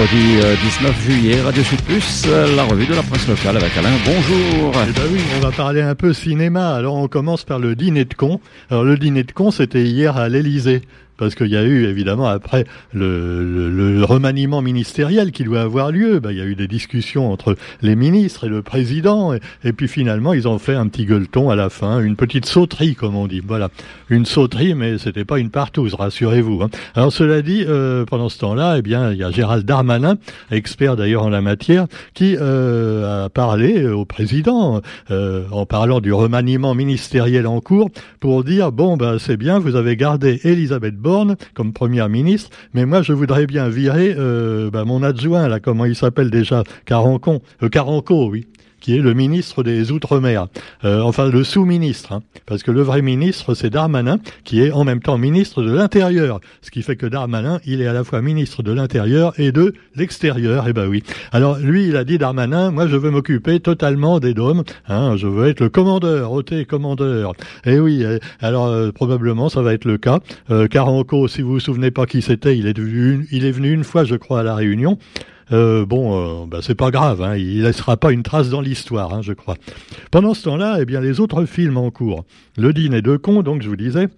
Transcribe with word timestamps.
mercredi 0.00 0.56
19 0.62 0.90
euh, 0.90 1.02
juillet, 1.02 1.40
Radio 1.42 1.62
Sud 1.62 1.82
Plus, 1.82 2.24
euh, 2.26 2.56
la 2.56 2.64
revue 2.64 2.86
de 2.86 2.94
la 2.94 3.02
presse 3.02 3.28
locale 3.28 3.58
avec 3.58 3.76
Alain. 3.76 3.90
Bonjour. 4.06 4.72
Eh 4.88 4.92
ben 4.92 5.02
oui, 5.12 5.20
on 5.36 5.40
va 5.40 5.50
parler 5.50 5.82
un 5.82 5.94
peu 5.94 6.14
cinéma. 6.14 6.74
Alors 6.74 6.94
on 6.94 7.06
commence 7.06 7.44
par 7.44 7.58
le 7.58 7.74
dîner 7.74 8.06
de 8.06 8.14
cons. 8.14 8.40
Alors 8.70 8.84
le 8.84 8.96
dîner 8.96 9.24
de 9.24 9.32
cons, 9.32 9.50
c'était 9.50 9.82
hier 9.82 10.16
à 10.16 10.30
l'Elysée 10.30 10.82
parce 11.20 11.34
qu'il 11.34 11.48
y 11.48 11.56
a 11.56 11.62
eu 11.62 11.84
évidemment 11.84 12.26
après 12.26 12.64
le, 12.94 14.02
remaniement 14.02 14.62
ministériel 14.62 15.32
qui 15.32 15.44
doit 15.44 15.60
avoir 15.60 15.92
lieu, 15.92 16.18
ben, 16.18 16.30
il 16.30 16.38
y 16.38 16.40
a 16.40 16.46
eu 16.46 16.54
des 16.54 16.66
discussions 16.66 17.30
entre 17.30 17.56
les 17.82 17.94
ministres 17.94 18.44
et 18.44 18.48
le 18.48 18.62
président, 18.62 19.34
et, 19.34 19.72
puis 19.74 19.86
finalement 19.86 20.32
ils 20.32 20.48
ont 20.48 20.58
fait 20.58 20.74
un 20.74 20.88
petit 20.88 21.04
gueuleton 21.04 21.50
à 21.50 21.56
la 21.56 21.68
fin, 21.68 22.00
une 22.00 22.16
petite 22.16 22.46
sauterie 22.46 22.94
comme 22.94 23.16
on 23.16 23.26
dit. 23.26 23.42
Voilà, 23.46 23.68
une 24.08 24.24
sauterie, 24.24 24.74
mais 24.74 24.96
c'était 24.96 25.26
pas 25.26 25.38
une 25.38 25.50
partouze, 25.50 25.92
rassurez-vous. 25.92 26.62
Hein. 26.62 26.70
Alors 26.94 27.12
cela 27.12 27.42
dit, 27.42 27.64
euh, 27.68 28.06
pendant 28.06 28.30
ce 28.30 28.38
temps-là, 28.38 28.76
eh 28.78 28.82
bien 28.82 29.12
il 29.12 29.18
y 29.18 29.22
a 29.22 29.30
Gérald 29.30 29.66
Darmanin, 29.66 30.16
expert 30.50 30.96
d'ailleurs 30.96 31.24
en 31.24 31.28
la 31.28 31.42
matière, 31.42 31.86
qui 32.14 32.34
euh, 32.40 33.26
a 33.26 33.28
parlé 33.28 33.86
au 33.86 34.06
président 34.06 34.80
euh, 35.10 35.44
en 35.50 35.66
parlant 35.66 36.00
du 36.00 36.14
remaniement 36.14 36.74
ministériel 36.74 37.46
en 37.46 37.60
cours 37.60 37.90
pour 38.20 38.42
dire 38.42 38.72
bon 38.72 38.96
ben 38.96 39.18
c'est 39.18 39.36
bien, 39.36 39.58
vous 39.58 39.76
avez 39.76 39.96
gardé 39.96 40.40
Elisabeth 40.44 40.96
Borne 40.96 41.09
comme 41.54 41.72
première 41.72 42.08
ministre, 42.08 42.50
mais 42.74 42.86
moi 42.86 43.02
je 43.02 43.12
voudrais 43.12 43.46
bien 43.46 43.68
virer 43.68 44.14
euh, 44.16 44.70
bah, 44.70 44.84
mon 44.84 45.02
adjoint 45.02 45.48
là, 45.48 45.60
comment 45.60 45.84
il 45.84 45.96
s'appelle 45.96 46.30
déjà, 46.30 46.64
Caranco, 46.84 47.42
euh, 47.62 47.68
Caranco, 47.68 48.28
oui 48.30 48.46
qui 48.80 48.96
est 48.96 49.00
le 49.00 49.14
ministre 49.14 49.62
des 49.62 49.92
Outre-mer, 49.92 50.46
euh, 50.84 51.00
enfin 51.02 51.28
le 51.28 51.44
sous-ministre, 51.44 52.12
hein, 52.12 52.22
parce 52.46 52.62
que 52.62 52.70
le 52.70 52.82
vrai 52.82 53.02
ministre 53.02 53.54
c'est 53.54 53.70
Darmanin, 53.70 54.18
qui 54.44 54.62
est 54.62 54.72
en 54.72 54.84
même 54.84 55.00
temps 55.00 55.18
ministre 55.18 55.62
de 55.62 55.72
l'Intérieur, 55.72 56.40
ce 56.62 56.70
qui 56.70 56.82
fait 56.82 56.96
que 56.96 57.06
Darmanin, 57.06 57.60
il 57.64 57.80
est 57.82 57.86
à 57.86 57.92
la 57.92 58.04
fois 58.04 58.22
ministre 58.22 58.62
de 58.62 58.72
l'Intérieur 58.72 59.38
et 59.38 59.52
de 59.52 59.74
l'Extérieur, 59.96 60.66
eh 60.68 60.72
ben 60.72 60.86
oui. 60.86 61.02
Alors 61.32 61.58
lui, 61.58 61.88
il 61.88 61.96
a 61.96 62.04
dit 62.04 62.18
Darmanin, 62.18 62.70
moi 62.70 62.86
je 62.86 62.96
veux 62.96 63.10
m'occuper 63.10 63.60
totalement 63.60 64.20
des 64.20 64.34
dômes, 64.34 64.64
hein, 64.88 65.16
je 65.16 65.26
veux 65.26 65.48
être 65.48 65.60
le 65.60 65.68
commandeur, 65.68 66.32
ôté 66.32 66.64
commandeur. 66.64 67.32
Et 67.64 67.74
eh 67.74 67.80
oui, 67.80 68.04
eh, 68.04 68.18
alors 68.40 68.66
euh, 68.66 68.90
probablement 68.92 69.48
ça 69.48 69.62
va 69.62 69.74
être 69.74 69.84
le 69.84 69.98
cas. 69.98 70.20
Euh, 70.50 70.68
Caranco, 70.68 71.28
si 71.28 71.42
vous 71.42 71.52
vous 71.52 71.60
souvenez 71.60 71.90
pas 71.90 72.06
qui 72.06 72.22
c'était, 72.22 72.56
il 72.56 72.66
est 72.66 72.78
venu, 72.78 73.26
il 73.30 73.44
est 73.44 73.52
venu 73.52 73.72
une 73.72 73.84
fois, 73.84 74.04
je 74.04 74.16
crois, 74.16 74.40
à 74.40 74.42
la 74.42 74.54
Réunion. 74.54 74.98
Euh, 75.52 75.84
bon, 75.84 76.42
euh, 76.42 76.46
bah, 76.46 76.58
c'est 76.62 76.74
pas 76.74 76.90
grave, 76.90 77.22
hein, 77.22 77.36
il 77.36 77.62
laissera 77.62 77.96
pas 77.96 78.12
une 78.12 78.22
trace 78.22 78.50
dans 78.50 78.60
l'histoire, 78.60 79.12
hein, 79.14 79.22
je 79.22 79.32
crois. 79.32 79.56
Pendant 80.10 80.34
ce 80.34 80.44
temps-là, 80.44 80.78
eh 80.80 80.84
bien, 80.84 81.00
les 81.00 81.20
autres 81.20 81.44
films 81.44 81.76
en 81.76 81.90
cours, 81.90 82.24
Le 82.56 82.72
dîner 82.72 83.02
de 83.02 83.16
cons, 83.16 83.42
donc 83.42 83.62
je 83.62 83.68
vous 83.68 83.76
disais, 83.76 84.08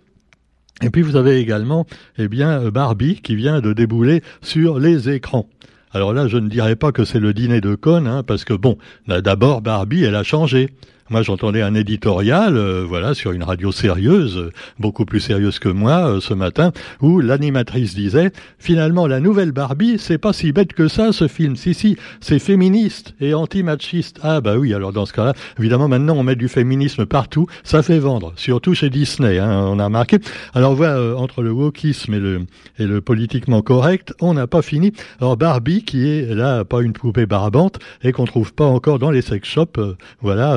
et 0.83 0.91
puis 0.91 1.03
vous 1.03 1.17
avez 1.17 1.39
également, 1.39 1.87
eh 2.19 2.29
bien, 2.29 2.71
Barbie 2.71 3.21
qui 3.23 3.35
vient 3.35 3.61
de 3.61 3.73
débouler 3.73 4.23
sur 4.43 4.79
les 4.79 5.09
écrans. 5.09 5.49
Alors 5.93 6.13
là, 6.13 6.27
je 6.27 6.39
ne 6.39 6.49
dirais 6.49 6.77
pas 6.77 6.93
que 6.93 7.05
c'est 7.05 7.21
le 7.21 7.33
dîner 7.33 7.61
de 7.61 7.75
cons, 7.75 8.07
hein, 8.07 8.23
parce 8.23 8.45
que 8.45 8.55
bon, 8.55 8.77
d'abord 9.07 9.63
Barbie, 9.63 10.05
elle 10.05 10.17
a 10.17 10.23
changé. 10.23 10.71
Moi, 11.13 11.21
j'entendais 11.21 11.61
un 11.61 11.75
éditorial, 11.75 12.57
euh, 12.57 12.87
voilà, 12.89 13.13
sur 13.13 13.33
une 13.33 13.43
radio 13.43 13.71
sérieuse, 13.71 14.51
beaucoup 14.79 15.05
plus 15.05 15.21
sérieuse 15.21 15.59
que 15.59 15.69
moi, 15.69 16.09
euh, 16.09 16.21
ce 16.23 16.33
matin, 16.33 16.73
où 17.03 17.21
l'animatrice 17.21 17.95
disait 17.95 18.33
finalement, 18.59 19.07
la 19.07 19.21
nouvelle 19.21 19.53
Barbie, 19.53 19.99
c'est 19.99 20.17
pas 20.17 20.33
si 20.33 20.53
bête 20.53 20.73
que 20.73 20.89
ça, 20.89 21.13
ce 21.13 21.29
film. 21.29 21.55
Si, 21.55 21.75
si, 21.75 21.99
c'est 22.23 22.39
féministe 22.39 23.13
et 23.21 23.35
anti-machiste. 23.35 24.21
Ah 24.23 24.41
bah 24.41 24.57
oui, 24.57 24.73
alors 24.73 24.95
dans 24.95 25.05
ce 25.05 25.13
cas-là, 25.13 25.35
évidemment, 25.59 25.87
maintenant, 25.87 26.17
on 26.17 26.23
met 26.23 26.35
du 26.35 26.49
féminisme 26.49 27.05
partout, 27.05 27.47
ça 27.63 27.83
fait 27.83 27.99
vendre, 27.99 28.33
surtout 28.37 28.73
chez 28.73 28.89
Disney, 28.89 29.39
hein, 29.39 29.67
on 29.67 29.79
a 29.79 29.85
remarqué. 29.85 30.17
Alors 30.55 30.75
voilà, 30.75 30.97
euh, 30.97 31.15
entre 31.15 31.43
le 31.43 31.51
wokisme 31.51 32.15
et 32.15 32.21
le, 32.21 32.47
et 32.79 32.87
le 32.87 33.03
politiquement 33.03 33.61
correct, 33.61 34.15
on 34.23 34.33
n'a 34.33 34.47
pas 34.47 34.63
fini. 34.63 34.95
Alors 35.21 35.37
Barbie, 35.37 35.85
qui 35.85 36.09
est 36.09 36.35
là, 36.35 36.65
pas 36.65 36.81
une 36.81 36.95
poupée 36.95 37.27
barbante, 37.27 37.81
et 38.03 38.13
qu'on 38.13 38.25
trouve 38.25 38.55
pas 38.55 38.65
encore 38.65 38.99
dans 38.99 39.11
les 39.11 39.21
sex 39.21 39.47
shops, 39.47 39.79
voilà 40.23 40.57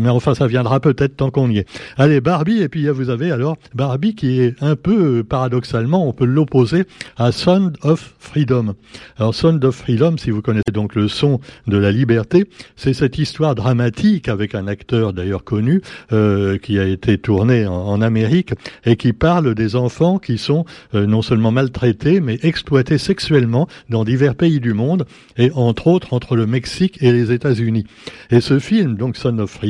mais 0.00 0.08
enfin 0.08 0.34
ça 0.34 0.46
viendra 0.46 0.80
peut-être 0.80 1.16
tant 1.16 1.30
qu'on 1.30 1.50
y 1.50 1.58
est. 1.58 1.68
Allez, 1.96 2.20
Barbie, 2.20 2.62
et 2.62 2.68
puis 2.68 2.88
vous 2.88 3.10
avez 3.10 3.30
alors 3.30 3.56
Barbie 3.74 4.14
qui 4.14 4.40
est 4.40 4.54
un 4.62 4.76
peu 4.76 5.18
euh, 5.18 5.22
paradoxalement, 5.24 6.06
on 6.06 6.12
peut 6.12 6.24
l'opposer 6.24 6.84
à 7.16 7.32
Sound 7.32 7.76
of 7.82 8.14
Freedom. 8.18 8.74
Alors 9.16 9.34
Sound 9.34 9.64
of 9.64 9.76
Freedom, 9.76 10.16
si 10.16 10.30
vous 10.30 10.42
connaissez 10.42 10.72
donc 10.72 10.94
le 10.94 11.08
son 11.08 11.40
de 11.66 11.76
la 11.76 11.92
liberté, 11.92 12.44
c'est 12.76 12.94
cette 12.94 13.18
histoire 13.18 13.54
dramatique 13.54 14.28
avec 14.28 14.54
un 14.54 14.66
acteur 14.66 15.12
d'ailleurs 15.12 15.44
connu 15.44 15.82
euh, 16.12 16.58
qui 16.58 16.78
a 16.78 16.84
été 16.84 17.18
tourné 17.18 17.66
en, 17.66 18.00
Amérique 18.00 18.54
et 18.86 18.96
qui 18.96 19.12
parle 19.12 19.54
des 19.54 19.76
enfants 19.76 20.18
qui 20.18 20.38
sont 20.38 20.64
euh, 20.94 21.06
non 21.06 21.20
seulement 21.20 21.50
maltraités 21.50 22.20
mais 22.20 22.38
exploités 22.42 22.96
sexuellement 22.98 23.68
dans 23.90 24.04
divers 24.04 24.34
pays 24.34 24.58
du 24.58 24.72
monde 24.72 25.04
et 25.36 25.50
entre 25.54 25.86
autres 25.86 26.14
entre 26.14 26.36
le 26.36 26.46
Mexique 26.46 26.98
et 27.02 27.12
les 27.12 27.32
États-Unis. 27.32 27.84
Et 28.30 28.40
ce 28.40 28.58
film, 28.58 28.96
donc 28.96 29.16
Son 29.16 29.38
of 29.38 29.50
Freedom, 29.50 29.69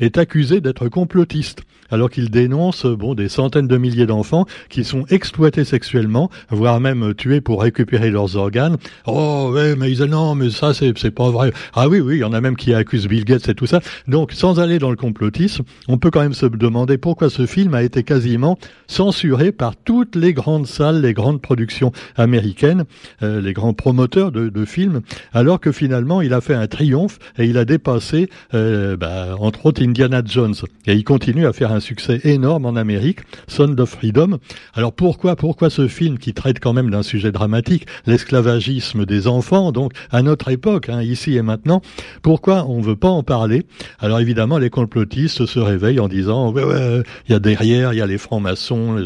est 0.00 0.18
accusé 0.18 0.60
d'être 0.60 0.88
complotiste 0.88 1.62
alors 1.90 2.10
qu'il 2.10 2.30
dénonce 2.30 2.86
bon 2.86 3.14
des 3.14 3.28
centaines 3.28 3.68
de 3.68 3.76
milliers 3.76 4.06
d'enfants 4.06 4.46
qui 4.68 4.84
sont 4.84 5.04
exploités 5.10 5.64
sexuellement, 5.64 6.30
voire 6.50 6.80
même 6.80 7.14
tués 7.14 7.40
pour 7.40 7.62
récupérer 7.62 8.10
leurs 8.10 8.36
organes. 8.36 8.76
Oh 9.06 9.50
ouais, 9.52 9.76
mais 9.76 9.90
ils 9.90 10.04
non, 10.04 10.34
mais 10.34 10.50
ça 10.50 10.74
c'est 10.74 10.96
c'est 10.98 11.10
pas 11.10 11.30
vrai. 11.30 11.52
Ah 11.74 11.88
oui 11.88 12.00
oui, 12.00 12.16
il 12.16 12.20
y 12.20 12.24
en 12.24 12.32
a 12.32 12.40
même 12.40 12.56
qui 12.56 12.74
accusent 12.74 13.06
Bill 13.06 13.24
Gates 13.24 13.48
et 13.48 13.54
tout 13.54 13.66
ça. 13.66 13.80
Donc 14.08 14.32
sans 14.32 14.60
aller 14.60 14.78
dans 14.78 14.90
le 14.90 14.96
complotisme, 14.96 15.64
on 15.88 15.98
peut 15.98 16.10
quand 16.10 16.20
même 16.20 16.34
se 16.34 16.46
demander 16.46 16.98
pourquoi 16.98 17.30
ce 17.30 17.46
film 17.46 17.74
a 17.74 17.82
été 17.82 18.02
quasiment 18.02 18.58
censuré 18.86 19.52
par 19.52 19.76
toutes 19.76 20.16
les 20.16 20.32
grandes 20.32 20.66
salles, 20.66 21.00
les 21.00 21.14
grandes 21.14 21.40
productions 21.40 21.92
américaines, 22.16 22.84
euh, 23.22 23.40
les 23.40 23.52
grands 23.52 23.72
promoteurs 23.72 24.32
de, 24.32 24.48
de, 24.48 24.64
films, 24.64 25.02
alors 25.32 25.60
que 25.60 25.72
finalement 25.72 26.20
il 26.22 26.32
a 26.32 26.40
fait 26.40 26.54
un 26.54 26.66
triomphe 26.66 27.18
et 27.38 27.44
il 27.44 27.58
a 27.58 27.64
dépassé 27.64 28.28
euh, 28.54 28.96
bah, 28.96 29.23
entre 29.38 29.66
autres 29.66 29.82
Indiana 29.82 30.22
Jones 30.24 30.54
et 30.86 30.94
il 30.94 31.04
continue 31.04 31.46
à 31.46 31.52
faire 31.52 31.72
un 31.72 31.80
succès 31.80 32.20
énorme 32.24 32.66
en 32.66 32.76
Amérique, 32.76 33.20
Son 33.48 33.78
of 33.78 33.90
Freedom. 33.90 34.38
Alors 34.74 34.92
pourquoi, 34.92 35.36
pourquoi 35.36 35.70
ce 35.70 35.88
film 35.88 36.18
qui 36.18 36.34
traite 36.34 36.60
quand 36.60 36.72
même 36.72 36.90
d'un 36.90 37.02
sujet 37.02 37.32
dramatique, 37.32 37.86
l'esclavagisme 38.06 39.04
des 39.04 39.26
enfants, 39.26 39.72
donc 39.72 39.92
à 40.10 40.22
notre 40.22 40.48
époque, 40.50 40.88
hein, 40.88 41.02
ici 41.02 41.36
et 41.36 41.42
maintenant, 41.42 41.82
pourquoi 42.22 42.66
on 42.68 42.78
ne 42.78 42.84
veut 42.84 42.96
pas 42.96 43.08
en 43.08 43.22
parler? 43.22 43.64
Alors 43.98 44.20
évidemment, 44.20 44.58
les 44.58 44.70
complotistes 44.70 45.46
se 45.46 45.58
réveillent 45.58 46.00
en 46.00 46.08
disant, 46.08 46.54
il 46.56 47.32
y 47.32 47.34
a 47.34 47.38
derrière, 47.38 47.92
il 47.92 47.98
y 47.98 48.02
a 48.02 48.06
les 48.06 48.18
francs-maçons. 48.18 48.96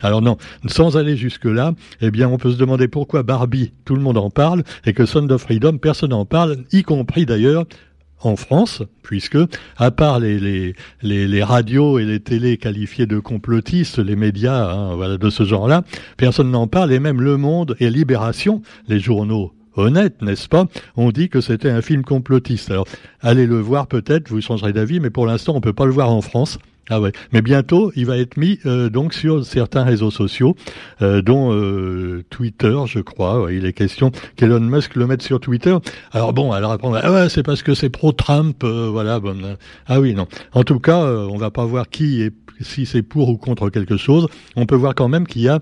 Alors 0.00 0.22
non, 0.22 0.36
sans 0.66 0.96
aller 0.96 1.16
jusque-là, 1.16 1.74
eh 2.00 2.10
bien 2.10 2.28
on 2.28 2.38
peut 2.38 2.52
se 2.52 2.58
demander 2.58 2.88
pourquoi 2.88 3.22
Barbie, 3.22 3.72
tout 3.84 3.94
le 3.94 4.02
monde 4.02 4.18
en 4.18 4.30
parle, 4.30 4.62
et 4.86 4.92
que 4.92 5.06
Son 5.06 5.28
of 5.30 5.42
Freedom, 5.42 5.78
personne 5.78 6.10
n'en 6.10 6.24
parle, 6.24 6.58
y 6.72 6.82
compris 6.82 7.26
d'ailleurs 7.26 7.64
en 8.22 8.36
France, 8.36 8.82
puisque, 9.02 9.38
à 9.76 9.90
part 9.90 10.20
les, 10.20 10.74
radios 11.42 11.98
et 11.98 12.04
les 12.04 12.20
télés 12.20 12.56
qualifiées 12.56 13.06
de 13.06 13.18
complotistes, 13.18 13.98
les 13.98 14.16
médias 14.16 14.72
hein, 14.72 15.16
de 15.16 15.30
ce 15.30 15.44
genre-là, 15.44 15.82
personne 16.16 16.50
n'en 16.50 16.66
parle, 16.66 16.92
et 16.92 17.00
même 17.00 17.20
Le 17.20 17.36
Monde 17.36 17.76
et 17.80 17.90
Libération, 17.90 18.62
les 18.88 19.00
journaux 19.00 19.52
honnêtes, 19.80 20.22
n'est-ce 20.22 20.48
pas, 20.48 20.66
ont 20.96 21.10
dit 21.10 21.28
que 21.28 21.40
c'était 21.40 21.70
un 21.70 21.82
film 21.82 22.02
complotiste. 22.02 22.70
Alors, 22.70 22.86
allez 23.20 23.46
le 23.46 23.60
voir 23.60 23.86
peut-être, 23.86 24.28
vous 24.28 24.40
changerez 24.40 24.72
d'avis, 24.72 25.00
mais 25.00 25.10
pour 25.10 25.26
l'instant, 25.26 25.54
on 25.56 25.60
peut 25.60 25.72
pas 25.72 25.86
le 25.86 25.92
voir 25.92 26.10
en 26.10 26.20
France. 26.20 26.58
Ah 26.92 27.00
ouais. 27.00 27.12
Mais 27.32 27.40
bientôt, 27.40 27.92
il 27.94 28.06
va 28.06 28.18
être 28.18 28.36
mis 28.36 28.58
euh, 28.66 28.90
donc 28.90 29.14
sur 29.14 29.44
certains 29.44 29.84
réseaux 29.84 30.10
sociaux, 30.10 30.56
euh, 31.02 31.22
dont 31.22 31.52
euh, 31.54 32.24
Twitter, 32.30 32.76
je 32.86 32.98
crois. 32.98 33.46
il 33.52 33.64
est 33.64 33.72
question 33.72 34.10
qu'Elon 34.34 34.58
Musk 34.58 34.96
le 34.96 35.06
mette 35.06 35.22
sur 35.22 35.38
Twitter. 35.38 35.76
Alors 36.10 36.32
bon, 36.32 36.50
alors 36.50 36.72
après, 36.72 36.88
ah 37.00 37.12
ouais, 37.12 37.28
c'est 37.28 37.44
parce 37.44 37.62
que 37.62 37.74
c'est 37.74 37.90
pro-Trump, 37.90 38.64
voilà. 38.64 39.20
Bon, 39.20 39.36
ah 39.86 40.00
oui, 40.00 40.14
non. 40.14 40.26
En 40.52 40.64
tout 40.64 40.80
cas, 40.80 41.04
on 41.04 41.36
va 41.36 41.52
pas 41.52 41.64
voir 41.64 41.88
qui 41.88 42.22
est 42.22 42.32
si 42.60 42.86
c'est 42.86 43.02
pour 43.02 43.28
ou 43.28 43.36
contre 43.36 43.70
quelque 43.70 43.96
chose. 43.96 44.26
On 44.56 44.66
peut 44.66 44.74
voir 44.74 44.94
quand 44.96 45.08
même 45.08 45.26
qu'il 45.26 45.42
y 45.42 45.48
a 45.48 45.60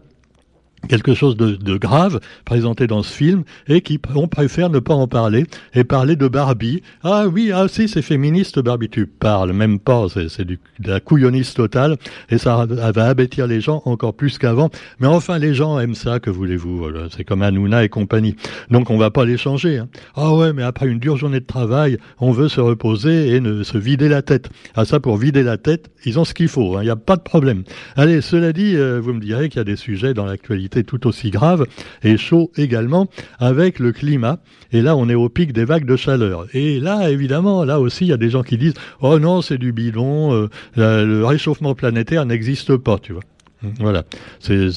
quelque 0.86 1.14
chose 1.14 1.36
de, 1.36 1.56
de, 1.56 1.76
grave 1.76 2.20
présenté 2.44 2.86
dans 2.86 3.02
ce 3.02 3.12
film 3.12 3.42
et 3.66 3.80
qui 3.80 3.98
on 4.14 4.28
préfère 4.28 4.70
ne 4.70 4.78
pas 4.78 4.94
en 4.94 5.08
parler 5.08 5.44
et 5.74 5.84
parler 5.84 6.16
de 6.16 6.28
Barbie. 6.28 6.82
Ah 7.02 7.26
oui, 7.26 7.50
ah 7.52 7.66
si, 7.68 7.88
c'est 7.88 8.02
féministe 8.02 8.60
Barbie, 8.60 8.88
tu 8.88 9.06
parles 9.06 9.52
même 9.52 9.80
pas, 9.80 10.06
c'est 10.08 10.44
de 10.44 10.58
la 10.84 11.00
couillonniste 11.00 11.56
totale 11.56 11.96
et 12.30 12.38
ça 12.38 12.66
va 12.66 13.06
abêtir 13.06 13.46
les 13.46 13.60
gens 13.60 13.82
encore 13.86 14.14
plus 14.14 14.38
qu'avant. 14.38 14.70
Mais 15.00 15.06
enfin, 15.06 15.38
les 15.38 15.54
gens 15.54 15.78
aiment 15.80 15.94
ça, 15.94 16.20
que 16.20 16.30
voulez-vous 16.30 16.86
C'est 17.16 17.24
comme 17.24 17.42
Hanouna 17.42 17.84
et 17.84 17.88
compagnie. 17.88 18.36
Donc 18.70 18.90
on 18.90 18.98
va 18.98 19.10
pas 19.10 19.24
les 19.24 19.36
changer. 19.36 19.78
Hein. 19.78 19.88
Ah 20.14 20.34
ouais, 20.34 20.52
mais 20.52 20.62
après 20.62 20.86
une 20.86 20.98
dure 20.98 21.16
journée 21.16 21.40
de 21.40 21.46
travail, 21.46 21.98
on 22.20 22.32
veut 22.32 22.48
se 22.48 22.60
reposer 22.60 23.34
et 23.34 23.40
ne 23.40 23.62
se 23.62 23.78
vider 23.78 24.08
la 24.08 24.22
tête. 24.22 24.48
Ah 24.74 24.84
ça, 24.84 25.00
pour 25.00 25.16
vider 25.16 25.42
la 25.42 25.56
tête, 25.56 25.90
ils 26.04 26.18
ont 26.18 26.24
ce 26.24 26.34
qu'il 26.34 26.48
faut, 26.48 26.74
il 26.74 26.78
hein, 26.78 26.84
n'y 26.84 26.90
a 26.90 26.96
pas 26.96 27.16
de 27.16 27.22
problème. 27.22 27.64
Allez, 27.96 28.20
cela 28.20 28.52
dit, 28.52 28.76
euh, 28.76 29.00
vous 29.00 29.12
me 29.12 29.20
direz 29.20 29.48
qu'il 29.48 29.58
y 29.58 29.60
a 29.60 29.64
des 29.64 29.76
sujets 29.76 30.14
dans 30.14 30.24
l'actualité 30.24 30.67
tout 30.68 31.06
aussi 31.06 31.30
grave 31.30 31.66
et 32.02 32.16
chaud 32.16 32.50
également 32.56 33.08
avec 33.38 33.78
le 33.78 33.92
climat. 33.92 34.38
Et 34.72 34.82
là, 34.82 34.96
on 34.96 35.08
est 35.08 35.14
au 35.14 35.28
pic 35.28 35.52
des 35.52 35.64
vagues 35.64 35.86
de 35.86 35.96
chaleur. 35.96 36.46
Et 36.52 36.78
là, 36.80 37.10
évidemment, 37.10 37.64
là 37.64 37.80
aussi, 37.80 38.04
il 38.04 38.08
y 38.08 38.12
a 38.12 38.18
des 38.18 38.30
gens 38.30 38.42
qui 38.42 38.58
disent, 38.58 38.74
oh 39.00 39.18
non, 39.18 39.42
c'est 39.42 39.58
du 39.58 39.72
bidon, 39.72 40.32
euh, 40.32 40.48
le 40.76 41.24
réchauffement 41.24 41.74
planétaire 41.74 42.26
n'existe 42.26 42.76
pas, 42.76 42.98
tu 42.98 43.12
vois. 43.12 43.22
Voilà. 43.80 44.04
C'est, 44.38 44.68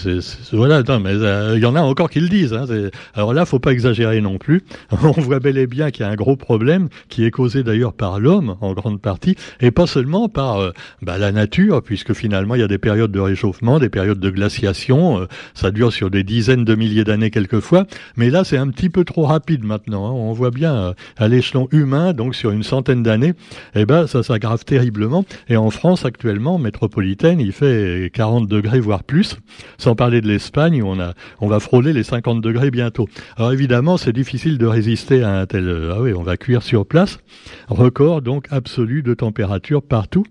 voilà. 0.53 0.81
mais 0.99 1.11
euh, 1.13 1.53
il 1.55 1.61
y 1.61 1.65
en 1.65 1.75
a 1.75 1.81
encore 1.81 2.09
qui 2.09 2.19
le 2.19 2.29
disent. 2.29 2.53
Hein, 2.53 2.65
alors 3.13 3.33
là, 3.33 3.45
faut 3.45 3.59
pas 3.59 3.73
exagérer 3.73 4.21
non 4.21 4.39
plus. 4.39 4.63
On 5.03 5.11
voit 5.11 5.39
bel 5.39 5.57
et 5.57 5.67
bien 5.67 5.91
qu'il 5.91 6.03
y 6.03 6.09
a 6.09 6.11
un 6.11 6.15
gros 6.15 6.35
problème 6.35 6.89
qui 7.07 7.23
est 7.23 7.31
causé 7.31 7.63
d'ailleurs 7.63 7.93
par 7.93 8.19
l'homme 8.19 8.55
en 8.59 8.73
grande 8.73 8.99
partie, 8.99 9.35
et 9.59 9.69
pas 9.69 9.85
seulement 9.85 10.29
par 10.29 10.59
euh, 10.59 10.71
bah, 11.03 11.19
la 11.19 11.31
nature, 11.31 11.83
puisque 11.83 12.13
finalement 12.13 12.55
il 12.55 12.61
y 12.61 12.63
a 12.63 12.67
des 12.67 12.79
périodes 12.79 13.11
de 13.11 13.19
réchauffement, 13.19 13.77
des 13.77 13.89
périodes 13.89 14.19
de 14.19 14.29
glaciation. 14.31 15.21
Euh, 15.21 15.25
ça 15.53 15.69
dure 15.69 15.93
sur 15.93 16.09
des 16.09 16.23
dizaines 16.23 16.65
de 16.65 16.73
milliers 16.73 17.03
d'années 17.03 17.29
quelquefois, 17.29 17.85
mais 18.17 18.31
là 18.31 18.43
c'est 18.43 18.57
un 18.57 18.69
petit 18.69 18.89
peu 18.89 19.03
trop 19.03 19.25
rapide 19.25 19.63
maintenant. 19.63 20.07
Hein. 20.07 20.13
On 20.13 20.33
voit 20.33 20.51
bien 20.51 20.95
à 21.17 21.27
l'échelon 21.27 21.67
humain, 21.71 22.13
donc 22.13 22.33
sur 22.33 22.49
une 22.49 22.63
centaine 22.63 23.03
d'années, 23.03 23.33
eh 23.75 23.85
ben 23.85 24.07
ça 24.07 24.23
s'aggrave 24.23 24.65
terriblement. 24.65 25.23
Et 25.49 25.57
en 25.57 25.69
France 25.69 26.03
actuellement, 26.03 26.57
métropolitaine, 26.57 27.39
il 27.39 27.51
fait 27.51 28.09
40 28.11 28.47
degrés 28.47 28.70
voire 28.79 29.03
plus, 29.03 29.37
sans 29.77 29.95
parler 29.95 30.21
de 30.21 30.27
l'Espagne 30.27 30.81
où 30.81 30.87
on, 30.87 30.99
a, 30.99 31.13
on 31.39 31.47
va 31.47 31.59
frôler 31.59 31.93
les 31.93 32.03
50 32.03 32.41
degrés 32.41 32.71
bientôt. 32.71 33.07
Alors 33.37 33.51
évidemment, 33.51 33.97
c'est 33.97 34.13
difficile 34.13 34.57
de 34.57 34.65
résister 34.65 35.23
à 35.23 35.39
un 35.39 35.45
tel... 35.45 35.67
Euh, 35.67 35.93
ah 35.95 36.01
oui, 36.01 36.13
on 36.13 36.23
va 36.23 36.37
cuire 36.37 36.63
sur 36.63 36.85
place. 36.85 37.19
Record 37.67 38.21
donc 38.21 38.47
absolu 38.51 39.03
de 39.03 39.13
température 39.13 39.81
partout. 39.81 40.25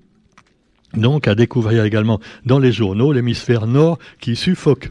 Donc 0.94 1.28
à 1.28 1.34
découvrir 1.34 1.84
également 1.84 2.20
dans 2.44 2.58
les 2.58 2.72
journaux 2.72 3.12
l'hémisphère 3.12 3.66
nord 3.66 3.98
qui 4.20 4.34
suffoque. 4.34 4.90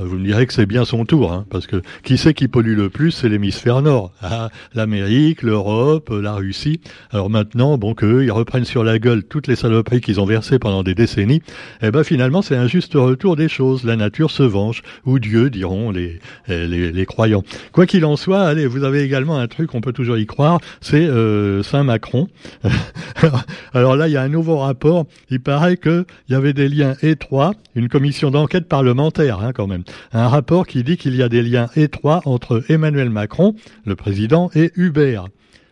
Ah, 0.00 0.04
vous 0.04 0.16
me 0.16 0.24
direz 0.24 0.46
que 0.46 0.52
c'est 0.52 0.66
bien 0.66 0.84
son 0.84 1.04
tour, 1.04 1.32
hein, 1.32 1.44
parce 1.50 1.66
que 1.66 1.82
qui 2.04 2.18
c'est 2.18 2.32
qui 2.32 2.46
pollue 2.46 2.76
le 2.76 2.88
plus 2.88 3.10
C'est 3.10 3.28
l'hémisphère 3.28 3.82
nord. 3.82 4.12
Ah, 4.22 4.48
L'Amérique, 4.72 5.42
l'Europe, 5.42 6.10
la 6.10 6.34
Russie. 6.34 6.80
Alors 7.10 7.30
maintenant, 7.30 7.76
bon, 7.78 7.94
qu'eux, 7.94 8.22
ils 8.22 8.30
reprennent 8.30 8.64
sur 8.64 8.84
la 8.84 9.00
gueule 9.00 9.24
toutes 9.24 9.48
les 9.48 9.56
saloperies 9.56 10.00
qu'ils 10.00 10.20
ont 10.20 10.24
versées 10.24 10.60
pendant 10.60 10.84
des 10.84 10.94
décennies, 10.94 11.42
eh 11.82 11.90
ben 11.90 12.04
finalement, 12.04 12.42
c'est 12.42 12.54
un 12.54 12.68
juste 12.68 12.94
retour 12.94 13.34
des 13.34 13.48
choses. 13.48 13.82
La 13.82 13.96
nature 13.96 14.30
se 14.30 14.44
venge, 14.44 14.82
ou 15.04 15.18
Dieu, 15.18 15.50
diront 15.50 15.90
les, 15.90 16.20
les, 16.46 16.92
les 16.92 17.06
croyants. 17.06 17.42
Quoi 17.72 17.86
qu'il 17.86 18.04
en 18.04 18.14
soit, 18.14 18.42
allez, 18.42 18.68
vous 18.68 18.84
avez 18.84 19.02
également 19.02 19.38
un 19.38 19.48
truc, 19.48 19.74
on 19.74 19.80
peut 19.80 19.92
toujours 19.92 20.16
y 20.16 20.26
croire, 20.26 20.60
c'est 20.80 21.06
euh, 21.06 21.64
Saint-Macron. 21.64 22.28
Alors 23.74 23.96
là, 23.96 24.06
il 24.06 24.12
y 24.12 24.16
a 24.16 24.22
un 24.22 24.28
nouveau 24.28 24.58
rapport. 24.58 25.06
Il 25.30 25.40
paraît 25.40 25.76
qu'il 25.76 26.04
y 26.28 26.34
avait 26.34 26.52
des 26.52 26.68
liens 26.68 26.94
étroits, 27.02 27.54
une 27.74 27.88
commission 27.88 28.30
d'enquête 28.30 28.68
parlementaire, 28.68 29.40
hein, 29.40 29.52
quand 29.52 29.66
même 29.66 29.82
un 30.12 30.28
rapport 30.28 30.66
qui 30.66 30.82
dit 30.82 30.96
qu'il 30.96 31.16
y 31.16 31.22
a 31.22 31.28
des 31.28 31.42
liens 31.42 31.68
étroits 31.76 32.22
entre 32.24 32.64
Emmanuel 32.68 33.10
Macron, 33.10 33.54
le 33.84 33.96
président, 33.96 34.50
et 34.54 34.72
Uber. 34.76 35.22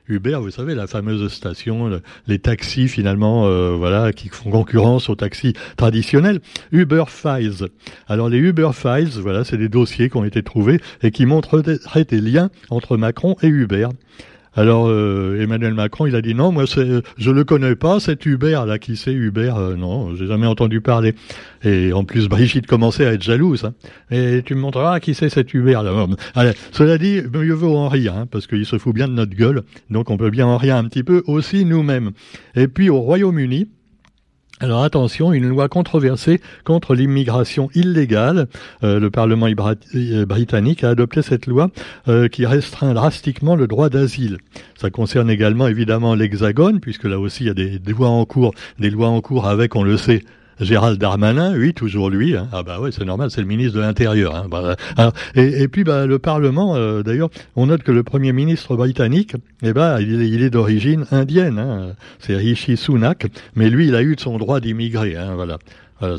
Uber, 0.08 0.38
vous 0.40 0.50
savez, 0.50 0.74
la 0.74 0.86
fameuse 0.86 1.32
station, 1.32 2.00
les 2.28 2.38
taxis 2.38 2.86
finalement, 2.86 3.46
euh, 3.46 3.72
voilà, 3.72 4.12
qui 4.12 4.28
font 4.28 4.50
concurrence 4.50 5.08
aux 5.08 5.16
taxis 5.16 5.54
traditionnels. 5.76 6.40
Uber 6.70 7.04
Files. 7.08 7.68
Alors 8.06 8.28
les 8.28 8.38
Uber 8.38 8.70
Files, 8.72 9.20
voilà, 9.20 9.42
c'est 9.42 9.56
des 9.56 9.68
dossiers 9.68 10.08
qui 10.08 10.16
ont 10.16 10.24
été 10.24 10.42
trouvés 10.42 10.80
et 11.02 11.10
qui 11.10 11.26
montrent 11.26 11.60
des 11.60 12.20
liens 12.20 12.50
entre 12.70 12.96
Macron 12.96 13.36
et 13.42 13.48
Uber. 13.48 13.88
Alors 14.56 14.88
euh, 14.88 15.38
Emmanuel 15.40 15.74
Macron, 15.74 16.06
il 16.06 16.16
a 16.16 16.22
dit 16.22 16.34
non, 16.34 16.50
moi 16.50 16.64
je 16.66 17.30
le 17.30 17.44
connais 17.44 17.76
pas, 17.76 18.00
cet 18.00 18.24
Hubert 18.24 18.64
là, 18.64 18.78
qui 18.78 18.96
c'est 18.96 19.12
Hubert 19.12 19.56
euh, 19.56 19.76
Non, 19.76 20.14
j'ai 20.16 20.26
jamais 20.26 20.46
entendu 20.46 20.80
parler. 20.80 21.14
Et 21.62 21.92
en 21.92 22.04
plus, 22.04 22.28
Brigitte 22.28 22.66
commençait 22.66 23.06
à 23.06 23.12
être 23.12 23.22
jalouse. 23.22 23.64
Hein. 23.64 23.74
Et 24.10 24.42
tu 24.44 24.54
me 24.54 24.60
montreras 24.60 24.98
qui 25.00 25.14
c'est 25.14 25.28
cet 25.28 25.52
Hubert 25.52 25.82
là. 25.82 26.06
Allez, 26.34 26.52
cela 26.72 26.96
dit, 26.96 27.20
mieux 27.32 27.52
vaut 27.52 27.76
en 27.76 27.92
hein, 27.92 28.26
parce 28.30 28.46
qu'il 28.46 28.64
se 28.64 28.78
fout 28.78 28.94
bien 28.94 29.08
de 29.08 29.12
notre 29.12 29.36
gueule, 29.36 29.62
donc 29.90 30.10
on 30.10 30.16
peut 30.16 30.30
bien 30.30 30.46
en 30.46 30.56
rire 30.56 30.76
un 30.76 30.84
petit 30.84 31.02
peu 31.02 31.22
aussi 31.26 31.64
nous-mêmes. 31.64 32.12
Et 32.54 32.66
puis 32.66 32.88
au 32.88 33.00
Royaume-Uni, 33.00 33.68
alors 34.58 34.84
attention, 34.84 35.34
une 35.34 35.46
loi 35.46 35.68
controversée 35.68 36.40
contre 36.64 36.94
l'immigration 36.94 37.68
illégale. 37.74 38.46
Euh, 38.84 38.98
le 38.98 39.10
Parlement 39.10 39.48
euh, 39.48 40.24
britannique 40.24 40.82
a 40.82 40.88
adopté 40.88 41.20
cette 41.20 41.46
loi 41.46 41.68
euh, 42.08 42.28
qui 42.28 42.46
restreint 42.46 42.94
drastiquement 42.94 43.54
le 43.54 43.66
droit 43.66 43.90
d'asile. 43.90 44.38
Ça 44.78 44.88
concerne 44.88 45.28
également 45.28 45.68
évidemment 45.68 46.14
l'Hexagone, 46.14 46.80
puisque 46.80 47.04
là 47.04 47.20
aussi 47.20 47.44
il 47.44 47.46
y 47.48 47.50
a 47.50 47.54
des, 47.54 47.78
des 47.78 47.92
lois 47.92 48.08
en 48.08 48.24
cours, 48.24 48.54
des 48.78 48.88
lois 48.88 49.08
en 49.08 49.20
cours 49.20 49.46
avec, 49.46 49.76
on 49.76 49.82
le 49.82 49.98
sait, 49.98 50.22
Gérald 50.60 50.98
Darmanin, 50.98 51.56
oui, 51.56 51.74
toujours 51.74 52.10
lui. 52.10 52.36
Hein. 52.36 52.48
Ah 52.52 52.62
bah 52.62 52.78
oui, 52.80 52.90
c'est 52.92 53.04
normal, 53.04 53.30
c'est 53.30 53.40
le 53.40 53.46
ministre 53.46 53.76
de 53.76 53.80
l'Intérieur. 53.80 54.34
Hein. 54.34 54.46
Bah, 54.50 54.76
et, 55.34 55.68
puis 55.68 55.84
bah, 55.84 56.06
le 56.06 56.18
Parlement, 56.18 56.76
euh, 56.76 57.02
d'ailleurs, 57.02 57.28
on 57.56 57.66
note 57.66 57.82
que 57.82 57.92
le 57.92 58.02
Premier 58.02 58.32
ministre 58.32 58.76
britannique, 58.76 59.34
eh 59.62 59.72
ben, 59.72 60.00
il, 60.00 60.42
est 60.42 60.50
d'origine 60.50 61.06
indienne. 61.10 61.58
Hein. 61.58 61.94
C'est 62.18 62.36
Rishi 62.36 62.76
Sunak, 62.76 63.26
mais 63.54 63.68
lui, 63.70 63.88
il 63.88 63.94
a 63.94 64.02
eu 64.02 64.16
son 64.18 64.38
droit 64.38 64.60
d'immigrer. 64.60 65.16
Hein, 65.16 65.34
voilà. 65.34 65.58
Voilà, 65.98 66.16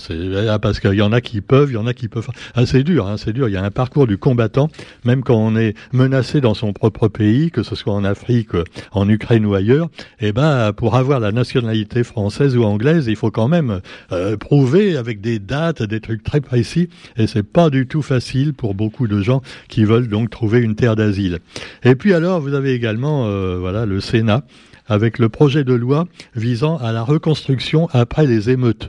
ah, 0.54 0.60
parce 0.60 0.80
qu'il 0.80 0.96
y 0.96 1.04
en 1.04 1.12
a 1.12 1.22
qui 1.22 1.42
peuvent, 1.42 1.70
il 1.70 1.76
y 1.76 1.78
en 1.78 1.86
a 1.86 1.94
qui 1.94 2.08
peuvent. 2.08 2.28
Ah, 2.56 2.66
c'est 2.66 2.84
dur, 2.84 3.08
hein, 3.08 3.18
c'est 3.18 3.32
dur. 3.32 3.48
Il 3.48 3.54
y 3.54 3.58
a 3.58 3.64
un 3.64 3.70
parcours 3.70 4.08
du 4.08 4.18
combattant, 4.18 4.70
même 5.06 5.22
quand 5.22 5.36
on 5.36 5.56
est 5.56 5.76
menacé 5.94 6.42
dans 6.42 6.56
son 6.56 6.74
propre 6.74 7.08
pays, 7.08 7.52
que 7.52 7.62
ce 7.62 7.76
soit 7.76 7.94
en 7.94 8.04
Afrique, 8.04 8.50
en 8.92 9.08
Ukraine 9.08 9.46
ou 9.46 9.54
ailleurs. 9.54 9.90
Eh 10.20 10.32
ben, 10.32 10.74
pour 10.74 10.96
avoir 10.96 11.20
la 11.20 11.32
nationalité 11.32 12.04
française 12.04 12.58
ou 12.58 12.64
anglaise, 12.64 13.06
il 13.08 13.16
faut 13.16 13.30
quand 13.30 13.48
même 13.48 13.82
euh, 14.12 14.36
prouver 14.36 14.98
avec 14.98 15.22
des 15.22 15.38
dates, 15.38 15.84
des 15.84 16.00
trucs 16.00 16.24
très 16.24 16.42
précis. 16.42 16.90
Et 17.16 17.28
c'est 17.28 17.44
pas 17.44 17.70
du 17.70 17.86
tout 17.86 18.02
facile 18.02 18.54
pour 18.54 18.74
beaucoup 18.74 19.08
de 19.08 19.22
gens 19.22 19.42
qui 19.68 19.84
veulent 19.84 20.08
donc 20.08 20.32
trouver 20.32 20.60
une 20.60 20.76
terre 20.76 20.96
d'asile. 20.96 21.38
Et 21.84 21.94
puis 21.94 22.16
alors, 22.16 22.42
vous 22.42 22.56
avez 22.56 22.74
également, 22.74 23.28
euh, 23.28 23.58
voilà, 23.60 23.86
le 23.86 24.00
Sénat 24.00 24.44
avec 24.88 25.20
le 25.20 25.30
projet 25.30 25.64
de 25.64 25.74
loi 25.74 26.08
visant 26.36 26.78
à 26.78 26.92
la 26.92 27.04
reconstruction 27.04 27.90
après 27.92 28.26
les 28.26 28.50
émeutes. 28.50 28.88